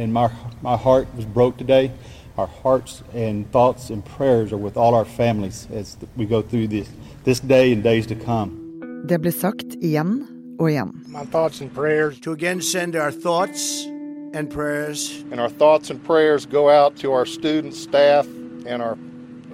[0.00, 0.30] and my,
[0.62, 1.90] my heart was broke today.
[2.38, 6.68] Our hearts and thoughts and prayers are with all our families as we go through
[6.68, 6.88] this,
[7.24, 8.56] this day and days to come.
[9.04, 10.26] Det blir sagt igjen
[10.58, 11.04] og igjen.
[11.06, 13.86] My thoughts and prayers to again send our thoughts
[14.34, 15.24] and prayers.
[15.32, 18.26] And our thoughts and prayers go out to our students, staff,
[18.66, 18.96] and our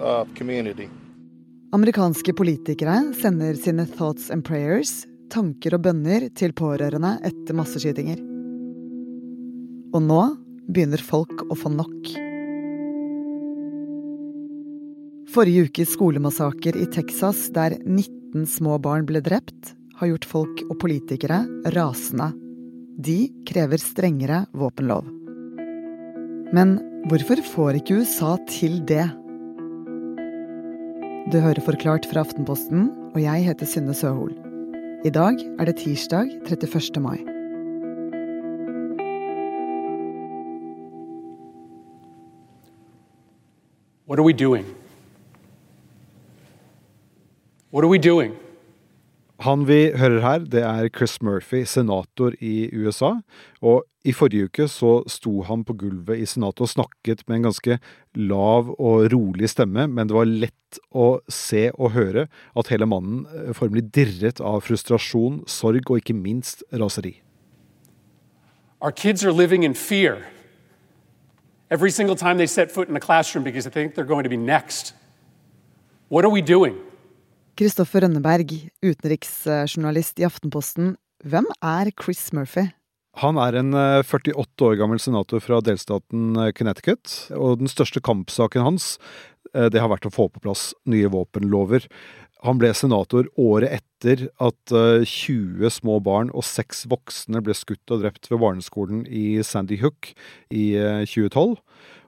[0.01, 0.89] uh, community.
[1.71, 8.36] Amerikanske politikere sender sine thoughts and prayers, tanker og bønner, til pårørende etter masseskytinger.
[9.95, 10.21] Og nå
[10.67, 12.15] begynner folk å få nok.
[15.31, 20.77] Forrige ukes skolemassaker i Texas, der 19 små barn ble drept, har gjort folk og
[20.81, 21.43] politikere
[21.75, 22.31] rasende.
[22.97, 25.05] De krever strengere våpenlov.
[26.55, 26.77] Men
[27.11, 29.05] hvorfor får ikke USA til det?
[31.27, 34.31] Du hører Forklart fra Aftenposten, og jeg heter Synne Søhol.
[35.05, 37.03] I dag er det tirsdag 31.
[37.03, 37.36] mai.
[44.07, 44.63] What are we doing?
[47.71, 48.37] What are we doing?
[49.43, 53.17] Han vi hører her, det er Chris Murphy, senator i USA.
[53.59, 57.49] Og i forrige uke så sto han på gulvet i senatet og snakket med en
[57.49, 57.77] ganske
[58.15, 63.27] lav og rolig stemme, men det var lett å se og høre at hele mannen
[63.27, 67.17] eh, formelig dirret av frustrasjon, sorg og ikke minst raseri.
[68.79, 70.23] Our kids are living in fear
[71.69, 74.29] every single time they set foot in a classroom because they think they're going to
[74.29, 74.93] be next.
[76.09, 76.75] What are we doing?
[77.57, 78.51] Kristoffer Rønneberg,
[78.85, 80.95] utenriksjournalist i Aftenposten.
[81.25, 82.67] Hvem er Chris Murphy?
[83.17, 88.01] Han er en 48 eh, år gammel senator fra delstaten eh, Connecticut, og den største
[88.05, 88.99] kampsaken hans
[89.55, 91.89] eh, det har vært å få på plass nye våpenlover.
[92.45, 98.03] Han ble senator året etter at 20 små barn og seks voksne ble skutt og
[98.03, 100.11] drept ved barneskolen i Sandy Hook
[100.53, 100.67] i
[101.09, 101.57] 2012.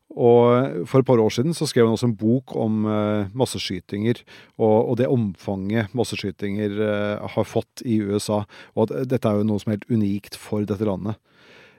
[0.09, 4.23] Og For et par år siden så skrev han også en bok om uh, masseskytinger
[4.57, 6.77] og, og, det omfanget masseskytinger
[7.33, 8.43] har fått i USA.
[8.75, 11.17] Og at dette er jo noe som er helt unikt for dette landet.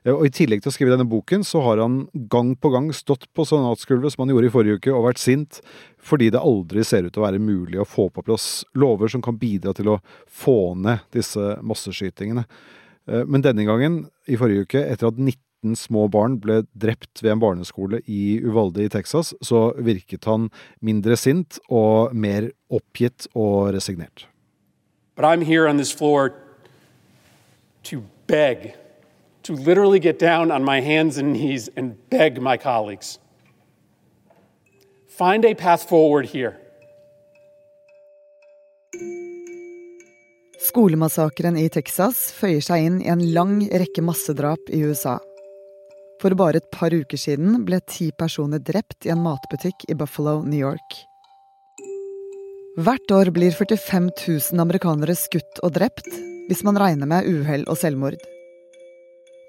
[0.06, 2.03] Uh, og I tillegg til å skrive denne boken, så har han
[2.33, 5.62] gang på gang stått på senatsgulvet, som han gjorde i forrige uke, og vært sint
[6.00, 9.21] fordi det aldri ser ut til å være mulig å få på plass lover som
[9.25, 12.47] kan bidra til å få ned disse masseskytingene.
[13.28, 13.99] Men denne gangen,
[14.31, 18.41] i forrige uke, etter at 19 19 små barn ble drept ved en barneskole i
[18.43, 20.50] Uvalde i Texas, så virket han
[20.81, 24.27] mindre sint og mer oppgitt og resignert.
[25.16, 26.33] But I'm here on this floor
[27.84, 28.75] to beg,
[29.43, 33.19] to literally get down on my hands and knees and beg my colleagues.
[35.09, 36.56] Find a path forward here.
[40.61, 45.17] Skolemassakren i Texas føyer seg inn i en lang rekke massedrap i USA.
[46.21, 50.43] For bare et par uker siden ble ti personer drept i en matbutikk i Buffalo,
[50.45, 50.99] New York.
[52.81, 54.12] Hvert år blir 45
[54.53, 56.07] 000 amerikanere skutt og drept,
[56.47, 58.21] hvis man regner med uhell og selvmord.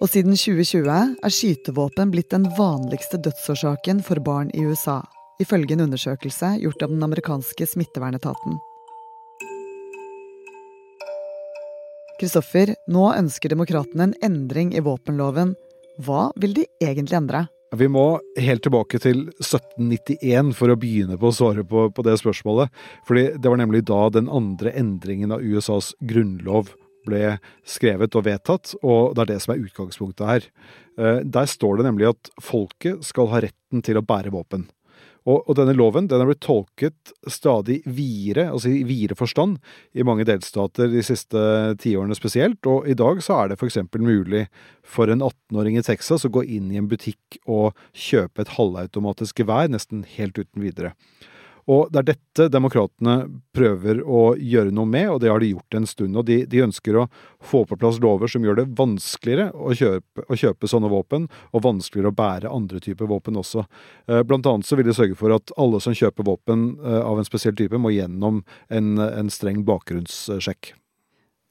[0.02, 0.88] Og siden 2020
[1.22, 4.98] er skytevåpen blitt den vanligste dødsårsaken for barn i USA,
[5.38, 8.58] ifølge en undersøkelse gjort av den amerikanske smittevernetaten.
[12.18, 15.54] Kristoffer, nå ønsker demokratene en endring i våpenloven
[16.02, 17.46] hva vil de egentlig endre?
[17.78, 22.18] Vi må helt tilbake til 1791 for å begynne på å svare på, på, det
[22.20, 22.74] spørsmålet.
[23.08, 26.74] Fordi det var nemlig da den andre endringen av USAs grunnlov
[27.08, 30.52] ble skrevet og vedtatt, og det er det som er utgangspunktet her.
[31.00, 34.68] Eh, der står det nemlig at folket skal ha retten til å bære våpen.
[35.22, 39.60] Og, og, denne loven den har blitt tolket stadig videre, altså i videre forstand,
[39.94, 41.42] i mange delstater de siste
[41.82, 42.66] tiårene spesielt.
[42.66, 43.78] Og i dag så er det f.eks.
[44.02, 44.48] mulig
[44.82, 49.44] for en 18-åring i Texas å gå inn i en butikk og kjøpe et halvautomatisk
[49.44, 50.96] gevær nesten helt uten videre.
[51.70, 53.16] Og det er dette demokratene
[53.54, 56.18] prøver å gjøre noe med, og det har de gjort en stund.
[56.18, 57.08] Og de, de ønsker å
[57.44, 61.66] få på plass lover som gjør det vanskeligere å kjøpe, å kjøpe, sånne våpen, og
[61.68, 63.66] vanskeligere å bære andre typer våpen også.
[64.08, 67.22] Eh, blant annet så vil de sørge for at alle som kjøper våpen eh, av
[67.22, 68.44] en spesiell type, må gjennom
[68.74, 70.74] en, en streng bakgrunnssjekk.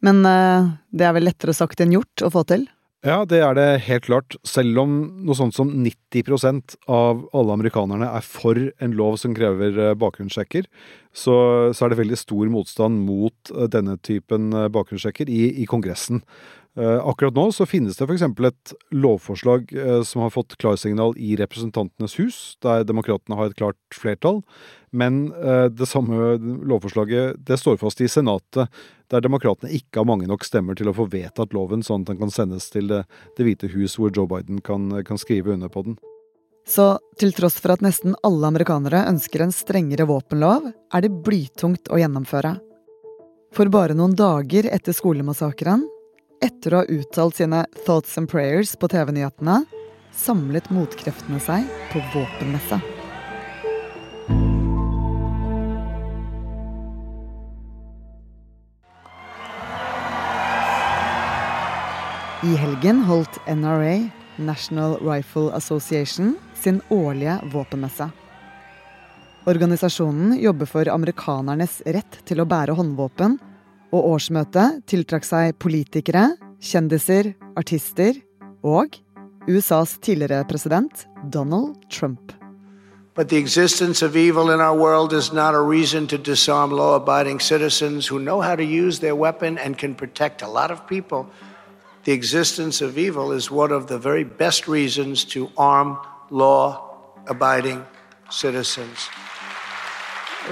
[0.04, 2.66] Men eh, det er vel lettere sagt enn gjort å få til?
[3.00, 4.34] Ja, det er det helt klart.
[4.44, 4.90] Selv om
[5.24, 10.68] noe sånt som 90% av alle amerikanerne er for en lov som krever eh, bakgrunnssjekker,
[11.16, 11.36] så,
[11.72, 16.20] så, er det veldig stor motstand mot eh, denne typen eh, bakgrunnssjekker i, i Kongressen.
[16.78, 18.22] Eh, akkurat nå så finnes det f.eks.
[18.46, 23.78] et lovforslag eh, som har fått klarsignal i Representantenes hus, der demokratene har et klart
[23.94, 24.38] flertall.
[24.94, 26.36] Men eh, det samme
[26.70, 28.70] lovforslaget det står fast i Senatet,
[29.10, 32.22] der demokratene ikke har mange nok stemmer til å få vedtatt loven, sånn at den
[32.22, 33.02] kan sendes til Det,
[33.36, 35.98] det hvite hus, hvor Joe Biden kan, kan skrive under på den.
[36.70, 41.90] Så til tross for at nesten alle amerikanere ønsker en strengere våpenlov, er det blytungt
[41.90, 42.60] å gjennomføre.
[43.50, 45.82] For bare noen dager etter skolemassakren
[46.40, 49.62] etter å ha uttalt sine thoughts and prayers på TV-nyhetene,
[50.16, 52.80] samlet motkreftene seg på våpenmesse.
[62.40, 64.08] I helgen holdt NRA,
[64.40, 68.08] National Rifle Association, sin årlige våpenmesse.
[69.44, 73.36] Organisasjonen jobber for amerikanernes rett til å bære håndvåpen
[73.90, 78.18] og årsmøtet tiltrakk seg politikere, kjendiser, artister
[78.62, 78.98] og
[79.48, 82.32] USAs tidligere president Donald Trump.
[83.14, 86.94] But the existence of evil in our world is not a reason to disarm law
[86.94, 90.86] abiding citizens who know how to use their weapon and can protect a lot of
[90.86, 91.26] people.
[92.04, 95.98] The existence of evil is one of the very best reasons to arm
[96.30, 96.80] law
[97.26, 97.84] abiding
[98.30, 99.10] citizens.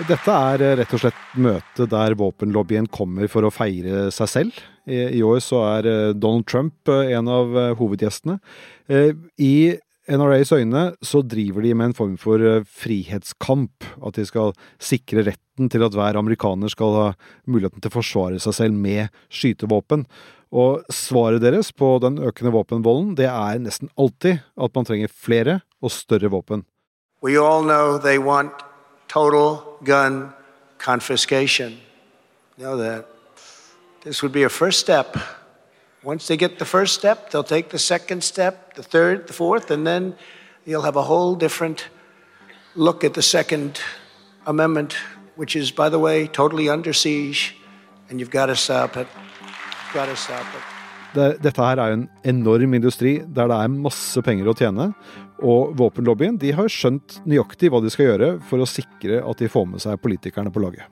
[0.06, 4.60] Dette er eh, rett og slett møtet der våpenlobbyen kommer for å feire seg selv.
[4.88, 8.38] I år så er eh, Donald Trump eh, en av hovedgjestene.
[8.88, 9.54] I
[10.08, 13.88] NRAs øyne så driver de med en form for frihetskamp.
[13.98, 17.08] At de skal sikre retten til at hver amerikaner skal ha
[17.50, 20.06] muligheten til å forsvare seg selv med skytevåpen.
[20.54, 25.60] Og svaret deres på den økende våpenvolden, det er nesten alltid at man trenger flere
[25.82, 26.64] og større våpen.
[27.20, 28.64] We all know they want
[29.08, 30.32] total gun
[30.78, 31.80] confiscation.
[32.56, 33.06] Know that.
[34.02, 35.16] This would be a first step.
[36.02, 39.70] Once they get the first step, they'll take the second step, the third, the fourth,
[39.70, 40.14] and then
[40.64, 41.88] you'll have a whole different
[42.74, 43.80] look at the Second
[44.46, 44.96] Amendment,
[45.34, 47.56] which is, by the way, totally under siege,
[48.08, 49.08] and you've got to stop it.
[49.42, 50.77] You've got to stop it.
[51.16, 54.90] Dette her er jo en enorm industri der det er masse penger å tjene.
[55.38, 59.50] Og våpenlobbyen de har skjønt nøyaktig hva de skal gjøre for å sikre at de
[59.50, 60.88] får med seg politikerne på laget.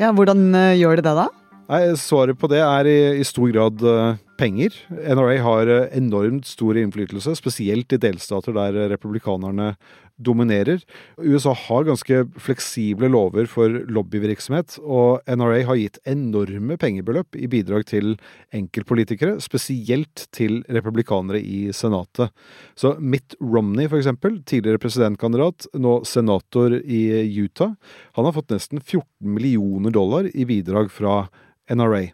[0.00, 1.28] Ja, Hvordan eh, gjør de det, da?
[1.64, 4.74] Nei, Svaret på det er i, i stor grad uh, penger.
[4.90, 9.70] NRA har uh, enormt stor innflytelse, spesielt i delstater der republikanerne
[10.16, 10.82] dominerer.
[11.18, 17.86] USA har ganske fleksible lover for lobbyvirksomhet, og NRA har gitt enorme pengebeløp i bidrag
[17.90, 18.14] til
[18.54, 22.30] enkeltpolitikere, spesielt til republikanere i Senatet.
[22.78, 27.04] Så Mitt Romney, for tidligere presidentkandidat, nå senator i
[27.38, 27.74] Utah,
[28.14, 31.24] han har fått nesten 14 millioner dollar i bidrag fra
[31.70, 32.08] NRA.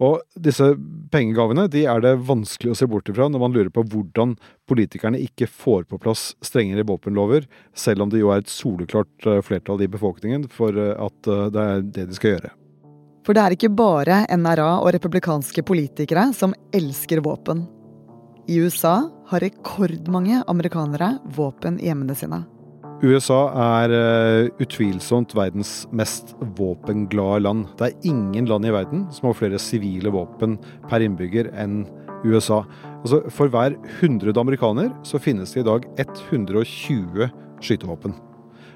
[0.00, 0.64] Og disse
[1.12, 4.32] pengegavene de er det vanskelig å se bort ifra når man lurer på hvordan
[4.70, 7.44] politikerne ikke får på plass strengere våpenlover,
[7.76, 11.50] selv om det jo er et soleklart eh, flertall i befolkningen for eh, at eh,
[11.52, 12.54] det er det de skal gjøre.
[13.26, 17.66] For det er ikke bare NRA og republikanske politikere som elsker våpen.
[18.48, 22.40] I USA har rekordmange amerikanere våpen i hjemmene sine.
[23.00, 27.68] USA er uh, utvilsomt verdens mest våpenglade land.
[27.78, 30.58] Det er ingen land i verden som har flere sivile våpen
[30.90, 31.86] per innbygger enn
[32.26, 32.58] USA.
[33.00, 37.30] Altså, for hver 100 amerikaner så finnes det i dag 120
[37.64, 38.12] skytevåpen.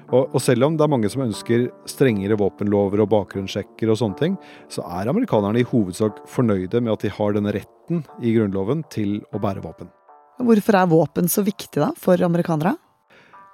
[0.09, 4.19] Og, og, selv om det er mange som ønsker strengere våpenlover og bakgrunnssjekker og sånne
[4.21, 4.39] ting,
[4.73, 9.19] så er amerikanerne i hovedsak fornøyde med at de har denne retten i grunnloven til
[9.33, 9.93] å bære våpen.
[10.41, 12.75] Hvorfor er våpen så viktig da, for amerikanere?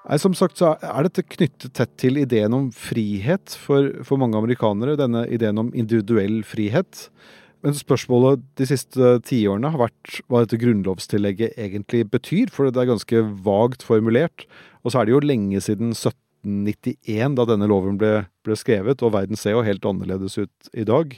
[0.07, 4.39] Nei, Som sagt så er dette knyttet tett til ideen om frihet for, for mange
[4.39, 4.97] amerikanere.
[4.99, 7.05] Denne ideen om individuell frihet.
[7.61, 12.89] Men spørsmålet de siste tiårene har vært hva dette grunnlovstillegget egentlig betyr, for det er
[12.89, 14.47] ganske vagt formulert.
[14.81, 19.13] Og så er det jo lenge siden 1791 da denne loven ble, ble skrevet, og
[19.13, 21.13] verden ser jo helt annerledes ut i dag.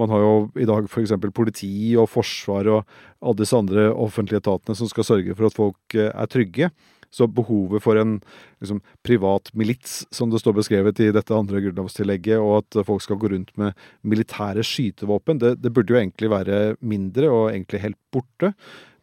[0.00, 1.12] Man har jo i dag f.eks.
[1.36, 6.00] politi og forsvar og alle disse andre offentlige etatene som skal sørge for at folk
[6.00, 6.72] eh, er trygge.
[7.12, 8.14] Så behovet for en
[8.62, 13.20] liksom, privat milits, som det står beskrevet i dette andre grunnlovstillegget, og at folk skal
[13.20, 18.00] gå rundt med militære skytevåpen, det, det burde jo egentlig være mindre og egentlig helt
[18.14, 18.54] borte.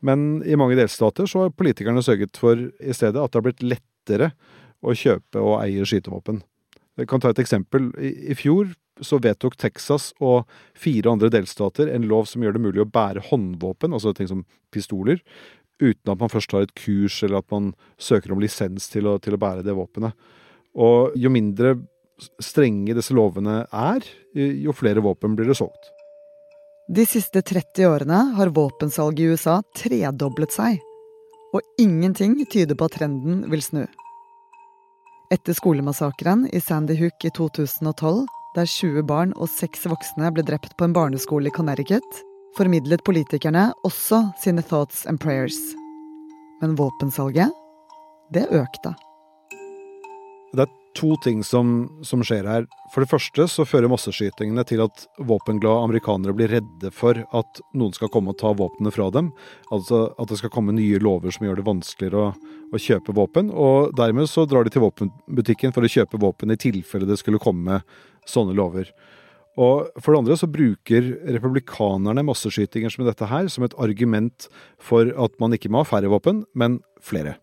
[0.06, 3.66] Men i mange delstater så har politikerne sørget for i stedet at det har blitt
[3.66, 4.32] lettere
[4.80, 6.42] å kjøpe og eie skytevåpen.
[7.00, 7.92] Jeg kan ta et eksempel.
[8.00, 8.72] I, i fjor
[9.06, 13.24] så vedtok Texas og fire andre delstater en lov som gjør det mulig å bære
[13.30, 15.22] håndvåpen, altså ting som pistoler,
[15.80, 19.18] uten at man først har et kurs eller at man søker om lisens til å,
[19.24, 20.14] til å bære det våpenet.
[20.80, 21.78] Og jo mindre
[22.44, 24.04] strenge disse lovene er,
[24.36, 25.92] jo flere våpen blir det solgt.
[26.90, 30.80] De siste 30 årene har våpensalget i USA tredoblet seg.
[31.54, 33.84] Og ingenting tyder på at trenden vil snu.
[35.30, 38.26] Etter skolemassakren i Sandy Hook i 2012,
[38.58, 42.24] der 20 barn og 6 voksne ble drept på en barneskole i Connecticut,
[42.58, 45.60] formidlet politikerne også sine thoughts and prayers.
[46.62, 47.54] Men våpensalget,
[48.34, 48.96] det økte.
[50.54, 52.66] Det er to ting som, som, skjer her.
[52.94, 57.94] For det første så fører masseskytingene til at våpenglade amerikanere blir redde for at noen
[57.96, 59.30] skal komme og ta våpnene fra dem.
[59.72, 62.34] Altså at det skal komme nye lover som gjør det vanskeligere å,
[62.74, 63.54] å kjøpe våpen.
[63.54, 67.42] Og dermed så drar de til våpenbutikken for å kjøpe våpen i tilfelle det skulle
[67.42, 67.84] komme
[68.30, 68.90] sånne lover.
[69.60, 75.10] Og for det andre så bruker republikanerne masseskytinger som dette her som et argument for
[75.10, 77.38] at man ikke må ha færre våpen, men flere.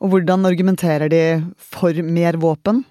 [0.00, 1.24] Og hvordan argumenterer de
[1.60, 2.84] for mer våpen?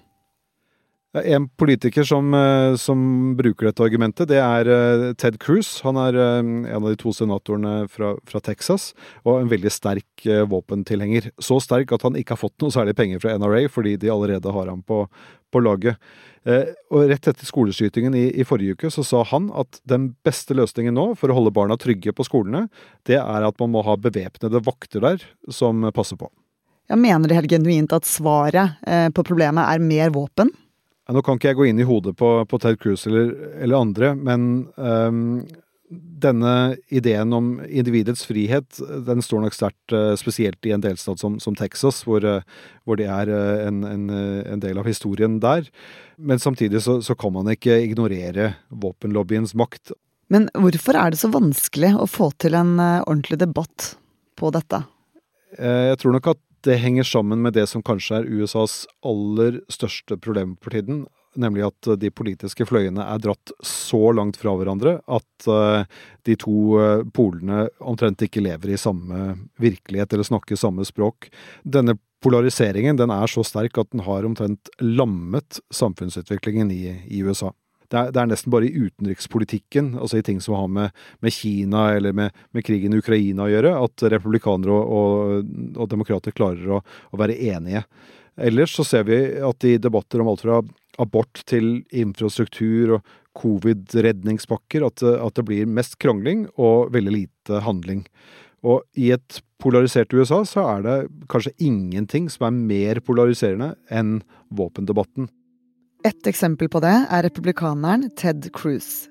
[1.10, 5.80] En politiker som, eh, som, bruker dette argumentet, det er eh, Ted Cruz.
[5.82, 8.92] Han er eh, en av de to senatorene fra, fra Texas,
[9.24, 11.32] og en veldig sterk våpentilhenger.
[11.42, 14.54] Så sterk at han ikke har fått noe særlig penger fra NRA, fordi de allerede
[14.54, 15.02] har ham på,
[15.52, 16.00] på laget.
[16.88, 20.96] Og rett etter skoleskytingen i, i, forrige uke så sa han at den beste løsningen
[20.96, 22.62] nå for å holde barna trygge på skolene,
[23.04, 26.30] det er at man må ha bevæpnede vakter der som passer på.
[26.88, 28.80] Jeg mener helt genuint at svaret
[29.12, 30.48] på problemet er mer våpen?
[31.10, 34.12] Nå kan ikke jeg gå inn i hodet på, på Ted Cruz eller, eller andre,
[34.14, 35.40] men um,
[35.90, 41.38] denne ideen om individets frihet den står nok sterkt, uh, spesielt i en delstat som,
[41.42, 42.44] som Texas, hvor, uh,
[42.86, 45.66] hvor, det er uh, en, en, en, del av historien der.
[46.16, 49.94] Men samtidig så, så kan man ikke ignorere våpenlobbyens makt.
[50.30, 53.94] Men hvorfor er det så vanskelig å få til en ordentlig debatt
[54.38, 54.84] på dette?
[55.58, 60.20] Jeg tror nok at det henger sammen med det som kanskje er USAs aller største
[60.22, 61.06] problem for tiden,
[61.38, 65.86] nemlig at de politiske fløyene er dratt så langt fra hverandre at uh,
[66.26, 71.30] de to uh, polene omtrent ikke lever i samme virkelighet eller snakker samme språk.
[71.62, 77.54] Denne polariseringen den er så sterk at den har omtrent lammet samfunnsutviklingen i, i USA
[77.90, 81.34] det er, det er, nesten bare i utenrikspolitikken, altså i ting som har med, med
[81.34, 86.34] Kina eller med, med, krigen i Ukraina å gjøre, at republikanere og, og, og demokrater
[86.36, 87.82] klarer å, å, være enige.
[88.40, 90.60] Ellers så ser vi at i debatter om alt fra
[91.00, 98.04] abort til infrastruktur og covid-redningspakker, at, at det blir mest krangling og veldig lite handling.
[98.66, 100.96] Og i et polarisert USA så er det
[101.32, 104.18] kanskje ingenting som er mer polariserende enn
[104.56, 105.30] våpendebatten.
[106.04, 109.08] Et eksempel på det er republikaneren Ted Cruz.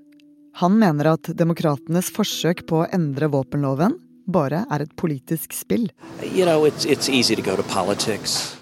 [0.59, 3.95] Han mener at demokratenes forsøk på å endre våpenloven
[4.31, 5.89] bare er et politisk spill.
[6.23, 7.09] You know, it's, it's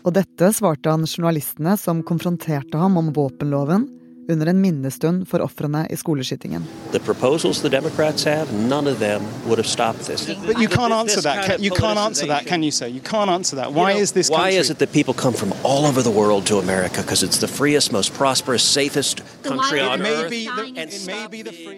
[0.03, 3.87] Og dette svarte han journalistene som konfronterte ham om våpenloven
[4.29, 6.63] under en minnestund for ofrene i skoleskytingen.
[6.91, 10.25] The proposals the Democrats have, none of them would have stopped this.
[10.45, 11.45] But you can't answer that.
[11.45, 12.87] Can, you can't answer that, can you, sir?
[12.87, 13.73] You can't answer that.
[13.73, 14.57] Why you know, is this Why country...
[14.57, 17.01] is it that people come from all over the world to America?
[17.01, 20.33] Because it's the freest, most prosperous, safest country on earth.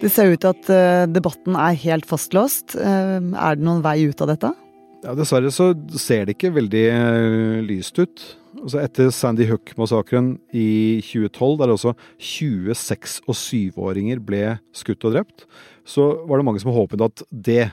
[0.01, 2.75] Det ser ut til at uh, debatten er helt fastlåst.
[2.75, 4.53] Uh, er det noen vei ut av dette?
[4.99, 8.23] Ja, Dessverre så ser det ikke veldig uh, lyst ut.
[8.59, 15.45] Altså etter Sandy Hook-massakren i 2012, der også 26- og 7-åringer ble skutt og drept,
[15.87, 17.69] så var det mange som håpet at det,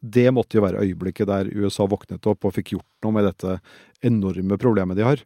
[0.00, 3.58] det måtte jo være øyeblikket der USA våknet opp og fikk gjort noe med dette
[4.08, 5.20] enorme problemet de har.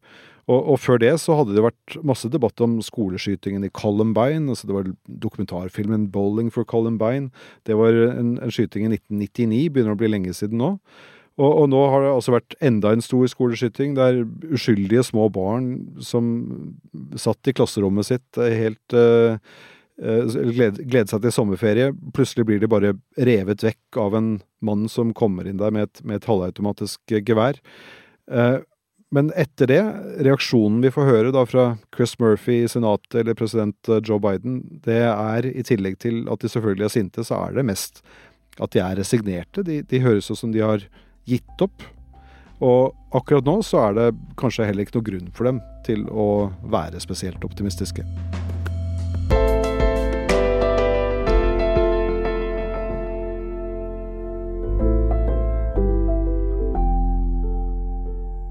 [0.47, 4.51] Og, og, før det så hadde det vært masse debatt om skoleskytingen i Columbine.
[4.51, 7.31] altså Det var dokumentarfilmen 'Bowling for Columbine'.
[7.67, 10.79] Det var en, en skyting i 1999, begynner å bli lenge siden nå.
[11.37, 14.23] Og, og, nå har det altså vært enda en stor skoleskyting der
[14.57, 16.31] uskyldige små barn som
[17.21, 19.37] satt i klasserommet sitt eh, helt uh,
[20.01, 21.91] glede, glede seg til sommerferie.
[22.17, 22.95] Plutselig blir de bare
[23.29, 24.31] revet vekk av en
[24.65, 27.61] mann som kommer inn der med et, med et halvautomatisk gevær.
[28.33, 28.65] Uh,
[29.13, 29.83] men etter det,
[30.25, 35.05] reaksjonen vi får høre da fra Chris Murphy i Senatet eller president Joe Biden, det
[35.05, 38.03] er i tillegg til at de selvfølgelig er sinte, så er det mest
[38.57, 39.63] at de er resignerte.
[39.63, 40.89] De, de høres ut som de har
[41.27, 41.85] gitt opp.
[42.65, 44.09] Og akkurat nå så er det
[44.41, 48.07] kanskje heller ikke noe grunn for dem til å være spesielt optimistiske.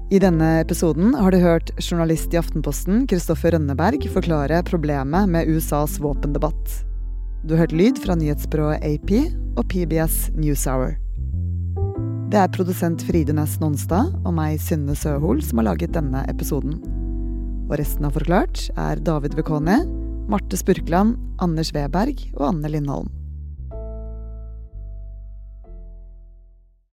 [0.06, 5.98] I denne episoden har du hørt journalist i Aftenposten Kristoffer Rønneberg forklare problemet med USAs
[6.00, 6.76] våpendebatt.
[7.42, 9.12] Du har hørt lyd fra nyhetsbyrået AP
[9.58, 10.94] og PBS NewsHour.
[12.26, 16.80] Det er produsent Fride Næss Nonstad og meg, Synne Søhol, som har laget denne episoden.
[17.68, 19.76] Og resten av Forklart er David Vekoni,
[20.26, 23.12] Marte Spurkland, Anders Weberg og Anne Lindholm.